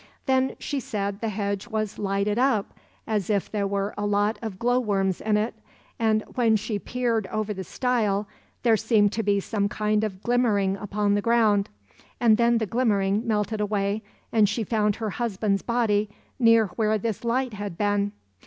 [0.25, 2.73] Then she said the hedge was lighted up
[3.05, 5.53] as if there were a lot of glow worms in it,
[5.99, 8.27] and when she peered over the stile
[8.63, 11.69] there seemed to be some kind of glimmering upon the ground,
[12.19, 14.01] and then the glimmering melted away,
[14.31, 16.09] and she found her husband's body
[16.39, 18.11] near where this light had been.